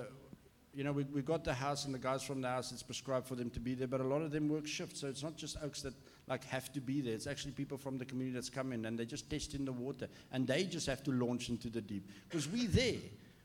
[0.73, 3.28] you know, we, we've got the house and the guys from the house, it's prescribed
[3.28, 4.99] for them to be there, but a lot of them work shifts.
[4.99, 5.93] So it's not just oaks that
[6.28, 7.14] like have to be there.
[7.14, 9.72] It's actually people from the community that's come in and they just test in the
[9.72, 13.00] water and they just have to launch into the deep because we're there.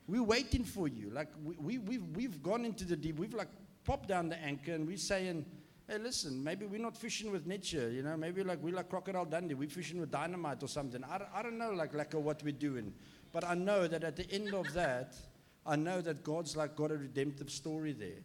[0.07, 1.11] We're waiting for you.
[1.11, 3.19] Like we, we, we've, we've gone into the deep.
[3.19, 3.49] We've like
[3.85, 5.45] popped down the anchor and we're saying,
[5.89, 9.25] hey, listen, maybe we're not fishing with nature, you know, maybe like we're like Crocodile
[9.25, 11.03] Dundee, we're fishing with dynamite or something.
[11.05, 12.93] I, I don't know like, like what we're doing.
[13.33, 15.15] But I know that at the end of that,
[15.67, 18.23] I know that God's like got a redemptive story there.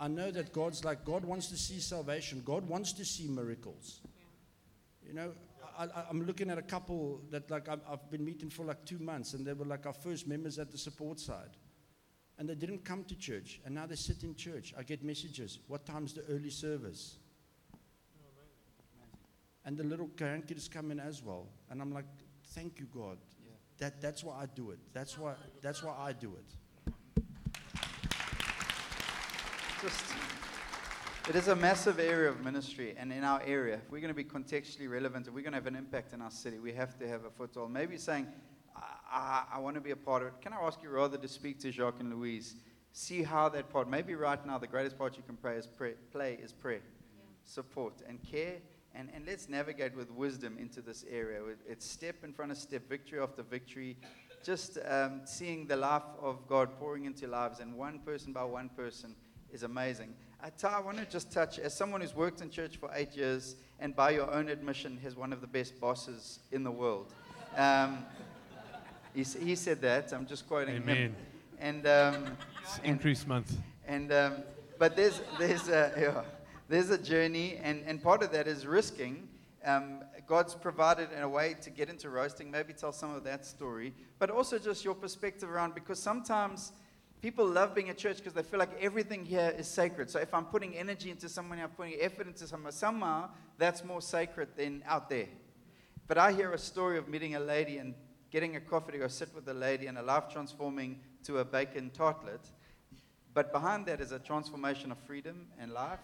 [0.00, 2.42] I know that God's like, God wants to see salvation.
[2.44, 4.00] God wants to see miracles.
[5.04, 5.32] You know,
[5.78, 8.98] I, am looking at a couple that like I've, I've been meeting for like two
[8.98, 11.56] months, and they were like our first members at the support side.
[12.38, 14.72] And they didn't come to church, and now they sit in church.
[14.78, 15.58] I get messages.
[15.66, 17.16] What time's the early service?
[19.64, 21.48] And the little grandkids come in as well.
[21.70, 22.06] And I'm like,
[22.54, 23.18] thank you, God.
[23.42, 23.50] Yeah.
[23.78, 24.78] That, that's why I do it.
[24.92, 26.54] That's why, that's why I do it.
[29.82, 30.04] Just
[31.28, 34.14] it is a massive area of ministry, and in our area, if we're going to
[34.14, 36.98] be contextually relevant, if we're going to have an impact in our city, we have
[36.98, 37.70] to have a foothold.
[37.70, 38.26] Maybe saying,
[38.74, 38.80] I,
[39.12, 40.34] I, I want to be a part of it.
[40.40, 42.54] Can I ask you rather to speak to Jacques and Louise?
[42.92, 45.92] See how that part, maybe right now, the greatest part you can pray is pray,
[46.10, 47.24] play is prayer, yeah.
[47.44, 48.56] support, and care.
[48.94, 51.40] And, and let's navigate with wisdom into this area.
[51.68, 53.98] It's step in front of step, victory after victory,
[54.42, 58.70] just um, seeing the life of God pouring into lives, and one person by one
[58.70, 59.14] person
[59.52, 60.14] is amazing.
[60.42, 63.16] Uh, Ty, I want to just touch, as someone who's worked in church for eight
[63.16, 67.12] years and by your own admission has one of the best bosses in the world.
[67.56, 68.04] Um,
[69.14, 70.12] he, he, said that.
[70.12, 70.96] I'm just quoting Amen.
[70.96, 71.16] him.
[71.58, 72.36] And, um,
[72.84, 73.56] increase month.
[73.86, 74.34] And um,
[74.78, 76.22] but there's there's a yeah,
[76.68, 79.28] there's a journey, and, and part of that is risking.
[79.64, 82.50] Um, God's provided in a way to get into roasting.
[82.50, 86.72] Maybe tell some of that story, but also just your perspective around because sometimes
[87.20, 90.08] People love being at church because they feel like everything here is sacred.
[90.08, 94.00] So if I'm putting energy into someone, I'm putting effort into someone, somehow that's more
[94.00, 95.26] sacred than out there.
[96.06, 97.94] But I hear a story of meeting a lady and
[98.30, 101.44] getting a coffee to go sit with a lady and a life transforming to a
[101.44, 102.40] bacon tartlet.
[103.34, 106.00] But behind that is a transformation of freedom and life.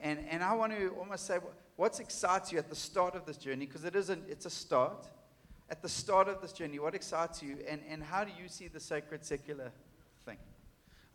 [0.00, 1.38] And, and I want to almost say,
[1.76, 3.66] what excites you at the start of this journey?
[3.66, 5.08] Because it isn't, it's a start.
[5.70, 7.58] At the start of this journey, what excites you?
[7.68, 9.72] And, and how do you see the sacred secular
[10.24, 10.36] thing?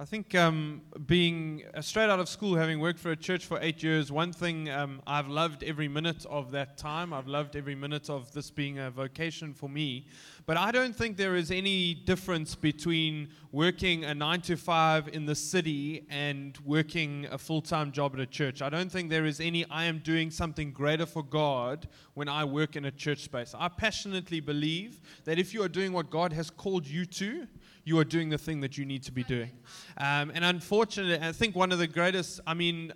[0.01, 3.59] I think um, being uh, straight out of school, having worked for a church for
[3.61, 7.11] eight years, one thing um, I've loved every minute of that time.
[7.11, 10.07] I've loved every minute of this being a vocation for me.
[10.45, 15.25] But I don't think there is any difference between working a nine to five in
[15.25, 18.61] the city and working a full time job at a church.
[18.61, 22.45] I don't think there is any, I am doing something greater for God when I
[22.45, 23.53] work in a church space.
[23.53, 27.47] I passionately believe that if you are doing what God has called you to,
[27.83, 29.51] you are doing the thing that you need to be doing.
[29.97, 32.93] Um, and unfortunately, I think one of the greatest, I mean,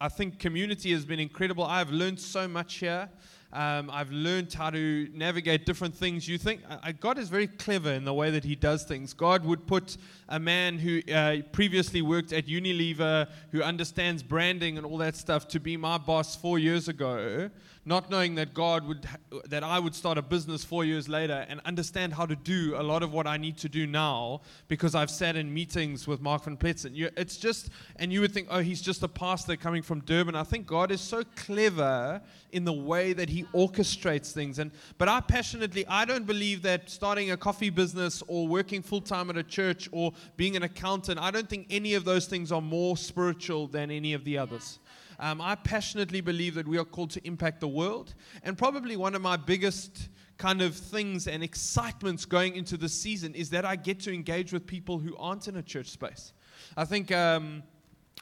[0.00, 1.64] I think community has been incredible.
[1.64, 3.08] I've learned so much here.
[3.50, 6.28] Um, I've learned how to navigate different things.
[6.28, 9.14] You think uh, God is very clever in the way that He does things.
[9.14, 9.96] God would put
[10.28, 15.48] a man who uh, previously worked at Unilever, who understands branding and all that stuff,
[15.48, 17.48] to be my boss four years ago
[17.88, 19.08] not knowing that God would,
[19.46, 22.82] that I would start a business four years later and understand how to do a
[22.82, 26.44] lot of what I need to do now because I've sat in meetings with Mark
[26.44, 26.94] van Pletzen.
[26.94, 30.34] You, it's just, and you would think, oh, he's just a pastor coming from Durban.
[30.36, 32.20] I think God is so clever
[32.52, 34.58] in the way that He orchestrates things.
[34.58, 39.00] And but I passionately, I don't believe that starting a coffee business or working full
[39.00, 42.52] time at a church or being an accountant, I don't think any of those things
[42.52, 44.78] are more spiritual than any of the others.
[45.18, 48.14] Um, I passionately believe that we are called to impact the world.
[48.42, 53.34] And probably one of my biggest kind of things and excitements going into the season
[53.34, 56.32] is that I get to engage with people who aren't in a church space.
[56.76, 57.12] I think.
[57.12, 57.62] Um,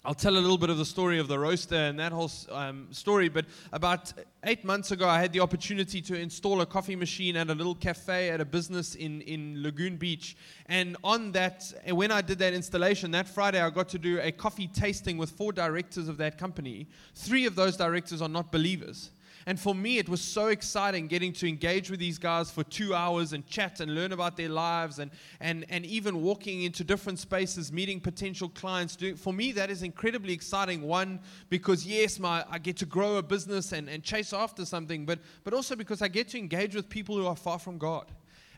[0.04, 2.87] I'll tell a little bit of the story of the roaster and that whole um,
[2.92, 3.28] story.
[3.28, 4.12] But about
[4.44, 7.74] eight months ago, I had the opportunity to install a coffee machine at a little
[7.74, 10.37] cafe at a business in, in Lagoon Beach.
[10.66, 14.30] And on that, when I did that installation, that Friday, I got to do a
[14.30, 16.87] coffee tasting with four directors of that company.
[17.14, 19.11] Three of those directors are not believers.
[19.48, 22.94] And for me, it was so exciting getting to engage with these guys for two
[22.94, 27.20] hours and chat and learn about their lives and, and, and even walking into different
[27.20, 28.96] spaces, meeting potential clients.
[29.16, 30.82] For me, that is incredibly exciting.
[30.82, 35.06] One, because yes, my, I get to grow a business and, and chase after something,
[35.06, 38.11] but, but also because I get to engage with people who are far from God.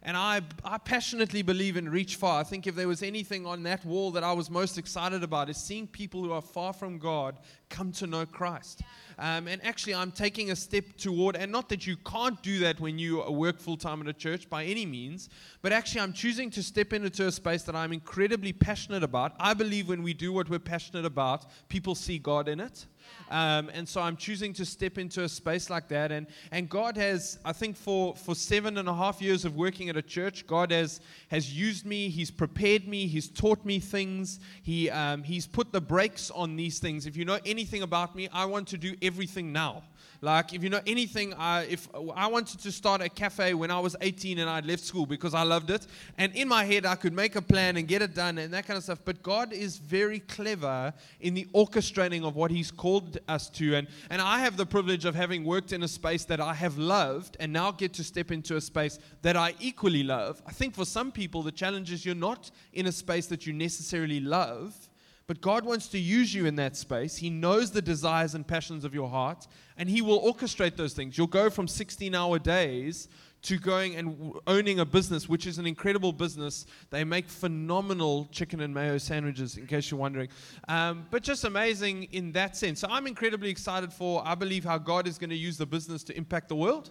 [0.02, 2.40] And I, I passionately believe in reach far.
[2.40, 5.50] I think if there was anything on that wall that I was most excited about
[5.50, 7.36] is seeing people who are far from God
[7.68, 8.82] come to know Christ.
[9.18, 12.78] Um, and actually, I'm taking a step toward, and not that you can't do that
[12.78, 15.28] when you work full time at a church by any means,
[15.60, 19.34] but actually, I'm choosing to step into a space that I'm incredibly passionate about.
[19.40, 22.86] I believe when we do what we're passionate about, people see God in it.
[23.30, 26.12] Um, and so I'm choosing to step into a space like that.
[26.12, 29.88] And, and God has, I think, for, for seven and a half years of working
[29.88, 32.08] at a church, God has, has used me.
[32.08, 33.06] He's prepared me.
[33.06, 34.40] He's taught me things.
[34.62, 37.06] He, um, he's put the brakes on these things.
[37.06, 39.82] If you know anything about me, I want to do everything now.
[40.20, 43.78] Like, if you know anything, I, if I wanted to start a cafe when I
[43.78, 46.96] was 18 and I'd left school because I loved it, and in my head I
[46.96, 48.98] could make a plan and get it done and that kind of stuff.
[49.04, 52.87] But God is very clever in the orchestrating of what He's called
[53.28, 53.76] us to.
[53.76, 56.78] And, and I have the privilege of having worked in a space that I have
[56.78, 60.42] loved and now get to step into a space that I equally love.
[60.46, 63.52] I think for some people, the challenge is you're not in a space that you
[63.52, 64.88] necessarily love.
[65.28, 67.16] But God wants to use you in that space.
[67.16, 69.46] He knows the desires and passions of your heart,
[69.76, 71.18] and He will orchestrate those things.
[71.18, 73.08] You'll go from 16 hour days
[73.42, 76.66] to going and owning a business, which is an incredible business.
[76.90, 80.28] They make phenomenal chicken and mayo sandwiches, in case you're wondering.
[80.68, 82.80] Um, but just amazing in that sense.
[82.80, 86.02] So I'm incredibly excited for, I believe, how God is going to use the business
[86.04, 86.90] to impact the world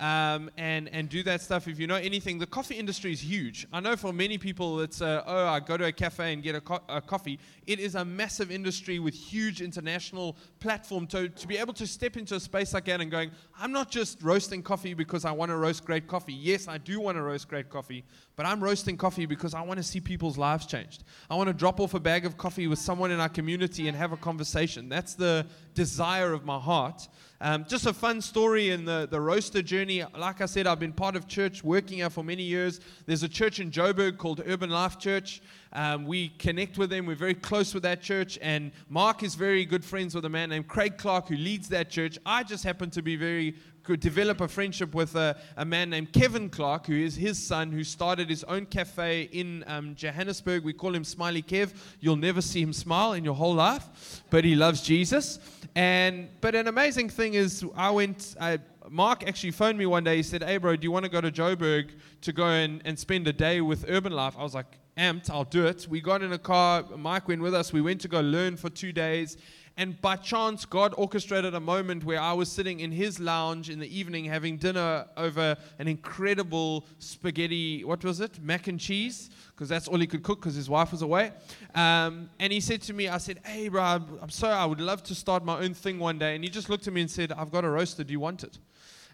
[0.00, 1.68] um, and, and do that stuff.
[1.68, 3.66] If you know anything, the coffee industry is huge.
[3.72, 6.54] I know for many people, it's, uh, oh, I go to a cafe and get
[6.54, 7.38] a, co- a, coffee.
[7.66, 11.06] It is a massive industry with huge international platform.
[11.08, 13.90] To, to be able to step into a space like that and going, I'm not
[13.90, 16.32] just roasting coffee because I want to roast great coffee.
[16.32, 18.04] Yes, I do want to roast great coffee,
[18.36, 21.04] but I'm roasting coffee because I want to see people's lives changed.
[21.30, 23.96] I want to drop off a bag of coffee with someone in our community and
[23.96, 24.88] have a conversation.
[24.88, 27.08] That's the desire of my heart.
[27.40, 30.04] Um, just a fun story in the, the roaster journey.
[30.16, 32.78] Like I said, I've been part of church working here for many years.
[33.06, 35.42] There's a church in Joburg called Urban Life Church.
[35.72, 37.06] Um, we connect with them.
[37.06, 38.38] We're very close with that church.
[38.42, 41.90] And Mark is very good friends with a man named Craig Clark who leads that
[41.90, 42.18] church.
[42.26, 46.12] I just happen to be very could develop a friendship with a, a, man named
[46.12, 50.64] Kevin Clark, who is his son, who started his own cafe in um, Johannesburg.
[50.64, 51.74] We call him Smiley Kev.
[52.00, 55.38] You'll never see him smile in your whole life, but he loves Jesus.
[55.74, 58.36] And but an amazing thing is, I went.
[58.40, 58.58] I,
[58.88, 60.16] Mark actually phoned me one day.
[60.16, 62.98] He said, "Hey, bro, do you want to go to Joburg to go and, and
[62.98, 66.22] spend a day with Urban Life?" I was like, "Amped, I'll do it." We got
[66.22, 66.84] in a car.
[66.96, 67.72] Mike went with us.
[67.72, 69.36] We went to go learn for two days.
[69.76, 73.78] And by chance, God orchestrated a moment where I was sitting in his lounge in
[73.78, 78.38] the evening having dinner over an incredible spaghetti, what was it?
[78.42, 81.32] Mac and cheese, because that's all he could cook because his wife was away.
[81.74, 85.02] Um, and he said to me, I said, Hey, bro, I'm sorry, I would love
[85.04, 86.34] to start my own thing one day.
[86.34, 88.04] And he just looked at me and said, I've got a roaster.
[88.04, 88.58] Do you want it?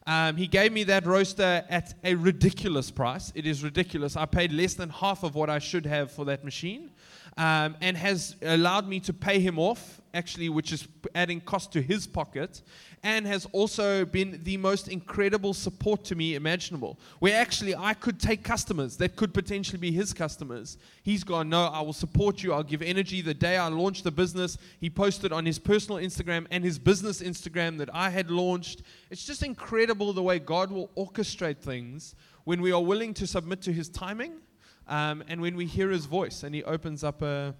[0.09, 3.31] Um, he gave me that roaster at a ridiculous price.
[3.35, 4.17] It is ridiculous.
[4.17, 6.91] I paid less than half of what I should have for that machine
[7.37, 11.83] um, and has allowed me to pay him off, actually, which is adding cost to
[11.83, 12.63] his pocket,
[13.03, 16.99] and has also been the most incredible support to me imaginable.
[17.21, 20.79] Where actually I could take customers that could potentially be his customers.
[21.03, 22.53] He's gone, No, I will support you.
[22.53, 23.21] I'll give energy.
[23.21, 27.23] The day I launched the business, he posted on his personal Instagram and his business
[27.23, 28.83] Instagram that I had launched.
[29.11, 33.63] It's just incredible the way God will orchestrate things when we are willing to submit
[33.63, 34.41] to his timing
[34.89, 37.55] um, and when we hear his voice and he opens up a,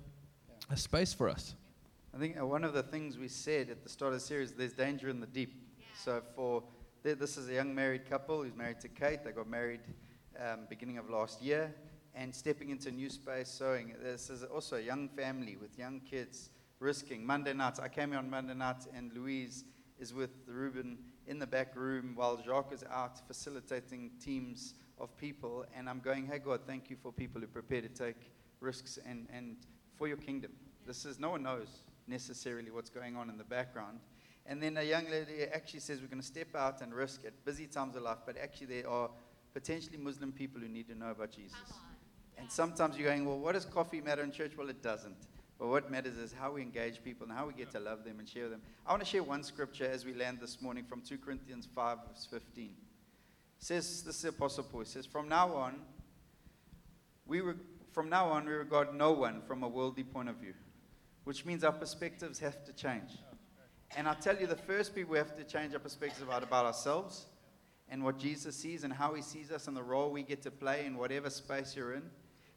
[0.71, 1.55] a space for us.
[2.15, 4.53] I think uh, one of the things we said at the start of the series,
[4.53, 5.55] there's danger in the deep.
[5.79, 5.85] Yeah.
[5.95, 6.63] So for
[7.03, 9.23] this is a young married couple who's married to Kate.
[9.25, 9.81] They got married
[10.41, 11.75] um, beginning of last year
[12.15, 13.95] and stepping into a new space, sowing.
[14.03, 16.51] This is also a young family with young kids
[16.81, 17.79] risking Monday nights.
[17.79, 19.65] I came here on Monday nights and Louise
[19.99, 25.65] is with Ruben in the back room while Jacques is out facilitating teams of people.
[25.77, 28.17] And I'm going, hey, God, thank you for people who prepare to take
[28.61, 29.57] risks and, and
[29.97, 30.53] for your kingdom.
[30.87, 33.99] This is, no one knows necessarily what's going on in the background.
[34.47, 37.35] And then a young lady actually says, We're going to step out and risk it.
[37.45, 39.11] Busy times of life, but actually, there are
[39.53, 41.59] potentially Muslim people who need to know about Jesus.
[42.39, 44.53] And sometimes you're going, Well, what does coffee matter in church?
[44.57, 45.17] Well, it doesn't.
[45.59, 48.21] But what matters is how we engage people and how we get to love them
[48.21, 48.63] and share them.
[48.87, 51.99] I want to share one scripture as we land this morning from 2 Corinthians 5,
[52.09, 52.71] verse 15.
[53.59, 54.83] Says, This is Apostle Paul.
[54.83, 55.77] It says, From now on,
[57.27, 57.55] we re-
[57.93, 60.55] from now on, we regard no one from a worldly point of view,
[61.25, 63.11] which means our perspectives have to change.
[63.97, 66.67] And I tell you, the first people we have to change our perspectives about, about
[66.67, 67.27] ourselves
[67.89, 70.51] and what Jesus sees and how he sees us and the role we get to
[70.51, 72.03] play in whatever space you're in.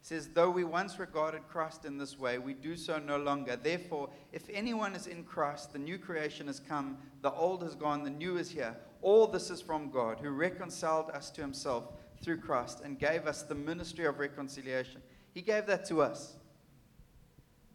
[0.02, 3.56] Says, Though we once regarded Christ in this way, we do so no longer.
[3.56, 8.04] Therefore, if anyone is in Christ, the new creation has come, the old has gone,
[8.04, 8.76] the new is here.
[9.02, 11.86] All this is from God, who reconciled us to himself
[12.22, 15.02] through Christ and gave us the ministry of reconciliation.
[15.34, 16.36] He gave that to us.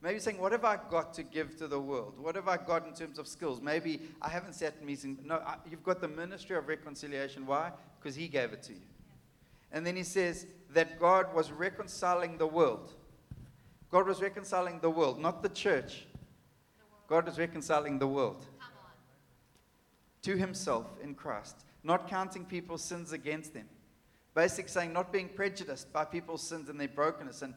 [0.03, 2.15] Maybe saying, What have I got to give to the world?
[2.19, 3.61] What have I got in terms of skills?
[3.61, 5.19] Maybe I haven't sat in meetings.
[5.25, 7.45] No, I, you've got the ministry of reconciliation.
[7.45, 7.73] Why?
[7.99, 8.87] Because He gave it to you.
[9.73, 12.93] And then He says that God was reconciling the world.
[13.91, 16.07] God was reconciling the world, not the church.
[17.09, 18.47] God was reconciling the world
[20.27, 23.69] to Himself in Christ, not counting people's sins against them.
[24.35, 27.55] Basically, saying not being prejudiced by people's sins and their brokenness and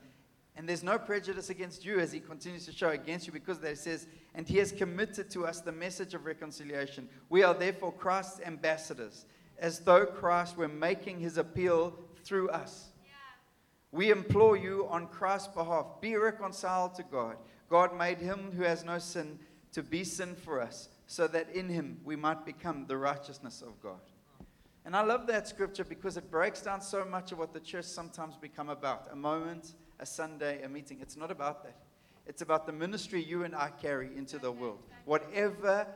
[0.59, 3.76] and there's no prejudice against you as he continues to show against you because there
[3.76, 7.07] says, and he has committed to us the message of reconciliation.
[7.30, 9.26] We are therefore Christ's ambassadors,
[9.57, 12.89] as though Christ were making his appeal through us.
[13.93, 17.38] We implore you on Christ's behalf be reconciled to God.
[17.70, 19.39] God made him who has no sin
[19.72, 23.82] to be sin for us, so that in him we might become the righteousness of
[23.82, 23.99] God.
[24.86, 27.86] And I love that scripture because it breaks down so much of what the church
[27.86, 30.99] sometimes become about a moment a Sunday, a meeting.
[31.01, 31.76] It's not about that.
[32.28, 34.84] It's about the ministry you and I carry into the world.
[35.05, 35.88] Whatever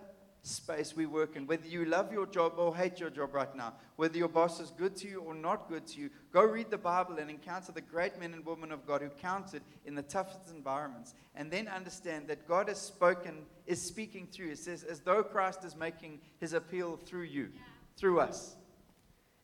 [0.44, 3.74] space we work in, whether you love your job or hate your job right now,
[3.96, 6.78] whether your boss is good to you or not good to you, go read the
[6.78, 10.50] Bible and encounter the great men and women of God who counted in the toughest
[10.54, 11.14] environments.
[11.34, 14.52] And then understand that God has spoken, is speaking through.
[14.52, 17.50] It says, as though Christ is making his appeal through you,
[17.96, 18.58] through us.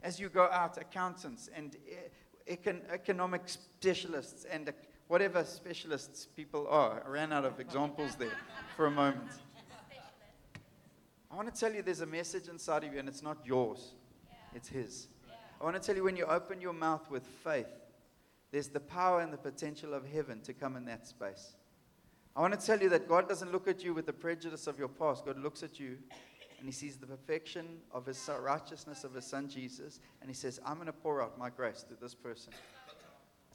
[0.04, 4.74] As you go out, accountants and eh, econ- economic specialists and
[5.08, 7.04] whatever specialists people are.
[7.06, 8.38] I ran out of examples there
[8.76, 9.32] for a moment.
[11.40, 13.94] I want to tell you there's a message inside of you, and it's not yours,
[14.54, 15.08] it's His.
[15.62, 17.70] I want to tell you when you open your mouth with faith,
[18.52, 21.54] there's the power and the potential of heaven to come in that space.
[22.36, 24.78] I want to tell you that God doesn't look at you with the prejudice of
[24.78, 25.24] your past.
[25.24, 26.00] God looks at you
[26.58, 30.60] and he sees the perfection of his righteousness of his son Jesus, and he says,
[30.66, 32.52] I'm going to pour out my grace to this person.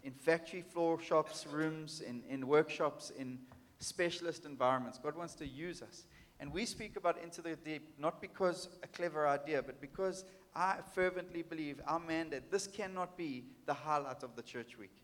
[0.04, 3.40] In factory floor shops, rooms, in, in workshops, in
[3.78, 6.04] specialist environments, God wants to use us.
[6.40, 10.24] And we speak about into the deep, not because a clever idea, but because
[10.54, 14.96] I fervently believe our mandate, this cannot be the highlight of the church week.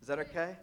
[0.00, 0.56] Is that okay?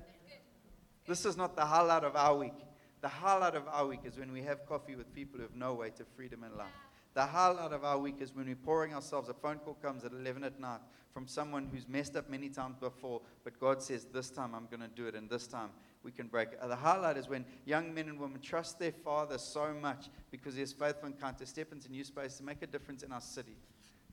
[1.05, 2.53] This is not the highlight of our week.
[3.01, 5.73] The highlight of our week is when we have coffee with people who have no
[5.73, 6.67] way to freedom and life.
[7.13, 9.29] The highlight of our week is when we're pouring ourselves.
[9.29, 10.81] A phone call comes at 11 at night
[11.13, 14.87] from someone who's messed up many times before, but God says, This time I'm going
[14.87, 15.69] to do it, and this time
[16.07, 16.59] we can break it.
[16.65, 20.61] The highlight is when young men and women trust their father so much because he
[20.61, 23.19] is faithful and kind to step into new space to make a difference in our
[23.19, 23.57] city.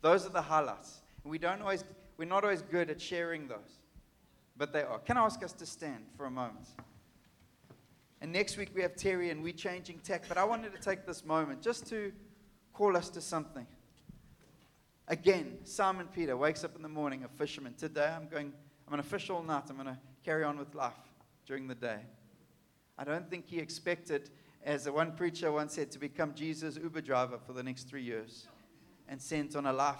[0.00, 1.02] Those are the highlights.
[1.22, 1.84] And we don't always,
[2.16, 3.78] we're not always good at sharing those,
[4.56, 4.98] but they are.
[4.98, 6.66] Can I ask us to stand for a moment?
[8.20, 10.24] And next week we have Terry and we're changing tech.
[10.28, 12.10] But I wanted to take this moment just to
[12.72, 13.68] call us to something.
[15.06, 17.74] Again, Simon Peter wakes up in the morning, a fisherman.
[17.74, 18.52] Today I'm going,
[18.88, 19.62] I'm going to fish all night.
[19.70, 20.94] I'm going to carry on with life
[21.46, 22.00] during the day.
[22.96, 24.30] I don't think he expected,
[24.62, 28.46] as one preacher once said, to become Jesus' Uber driver for the next three years
[29.08, 29.96] and sent on a life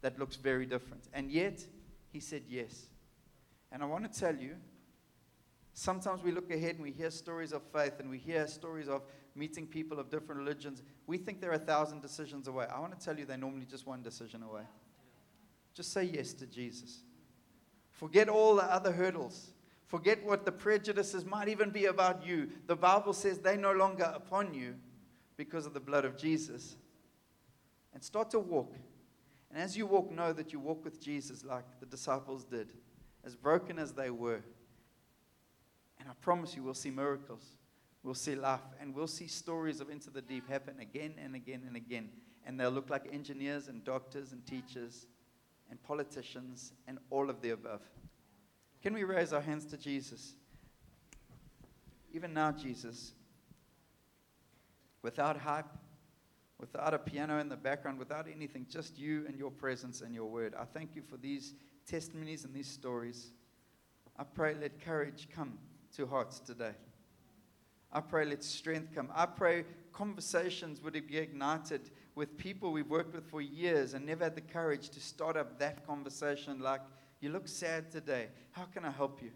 [0.00, 1.08] that looks very different.
[1.12, 1.64] And yet,
[2.12, 2.86] he said yes.
[3.72, 4.56] And I want to tell you,
[5.74, 9.02] Sometimes we look ahead and we hear stories of faith and we hear stories of
[9.34, 10.82] meeting people of different religions.
[11.08, 12.66] We think they're a thousand decisions away.
[12.72, 14.62] I want to tell you they're normally just one decision away.
[15.74, 17.02] Just say yes to Jesus.
[17.90, 19.50] Forget all the other hurdles.
[19.94, 22.48] Forget what the prejudices might even be about you.
[22.66, 24.74] The Bible says they're no longer upon you
[25.36, 26.74] because of the blood of Jesus.
[27.92, 28.74] And start to walk.
[29.52, 32.72] And as you walk, know that you walk with Jesus like the disciples did,
[33.22, 34.42] as broken as they were.
[36.00, 37.44] And I promise you, we'll see miracles.
[38.02, 41.62] we'll see life and we'll see stories of Into the Deep happen again and again
[41.68, 42.08] and again.
[42.44, 45.06] And they'll look like engineers and doctors and teachers
[45.70, 47.82] and politicians and all of the above.
[48.84, 50.34] Can we raise our hands to Jesus?
[52.12, 53.14] Even now, Jesus,
[55.00, 55.64] without hype,
[56.60, 60.26] without a piano in the background, without anything, just you and your presence and your
[60.26, 60.54] word.
[60.54, 61.54] I thank you for these
[61.86, 63.32] testimonies and these stories.
[64.18, 65.58] I pray let courage come
[65.96, 66.72] to hearts today.
[67.90, 69.08] I pray let strength come.
[69.14, 69.64] I pray
[69.94, 74.42] conversations would be ignited with people we've worked with for years and never had the
[74.42, 76.82] courage to start up that conversation like,
[77.24, 78.26] You look sad today.
[78.50, 79.30] How can I help you?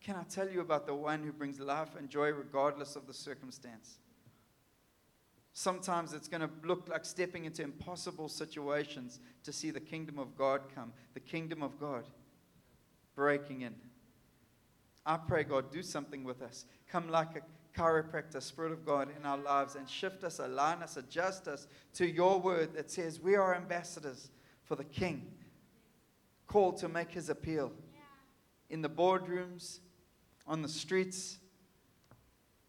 [0.00, 3.14] Can I tell you about the one who brings life and joy regardless of the
[3.14, 4.00] circumstance?
[5.52, 10.36] Sometimes it's going to look like stepping into impossible situations to see the kingdom of
[10.36, 12.08] God come, the kingdom of God
[13.14, 13.76] breaking in.
[15.06, 16.64] I pray, God, do something with us.
[16.90, 20.96] Come like a chiropractor, Spirit of God, in our lives and shift us, align us,
[20.96, 24.32] adjust us to your word that says we are ambassadors
[24.64, 25.30] for the King,
[26.52, 27.72] called to make his appeal
[28.68, 29.78] in the boardrooms,
[30.46, 31.38] on the streets,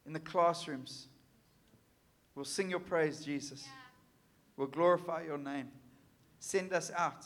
[0.06, 1.08] in the classrooms.
[2.34, 3.68] We'll sing your praise, Jesus.
[4.56, 5.68] We'll glorify your name.
[6.40, 7.26] Send us out.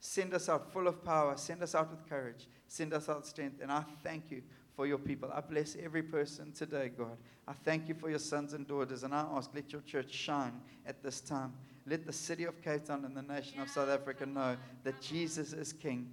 [0.00, 1.36] Send us out full of power.
[1.36, 2.48] Send us out with courage.
[2.66, 3.60] Send us out strength.
[3.60, 4.40] And I thank you
[4.74, 5.30] for your people.
[5.34, 7.18] I bless every person today, God.
[7.46, 9.02] I thank you for your sons and daughters.
[9.02, 11.52] And I ask, let your church shine at this time.
[11.86, 15.52] Let the city of Cape Town and the nation of South Africa know that Jesus
[15.52, 16.08] is King,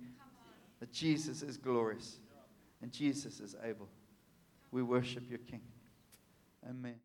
[0.80, 2.18] that Jesus is glorious,
[2.82, 3.88] and Jesus is able.
[4.72, 5.62] We worship your King.
[6.70, 6.96] Amen.